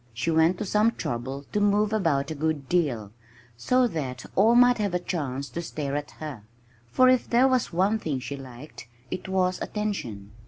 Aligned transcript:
She 0.15 0.31
went 0.31 0.57
to 0.57 0.65
some 0.65 0.93
trouble 0.93 1.45
to 1.51 1.59
move 1.59 1.93
about 1.93 2.31
a 2.31 2.33
good 2.33 2.67
deal, 2.67 3.11
so 3.55 3.85
that 3.89 4.25
all 4.35 4.55
might 4.55 4.79
have 4.79 4.95
a 4.95 4.99
chance 4.99 5.47
to 5.49 5.61
stare 5.61 5.95
at 5.95 6.09
her. 6.17 6.41
For 6.89 7.07
if 7.07 7.29
there 7.29 7.47
was 7.47 7.71
one 7.71 7.99
thing 7.99 8.17
she 8.19 8.35
liked, 8.35 8.87
it 9.11 9.29
was 9.29 9.61
attention. 9.61 10.31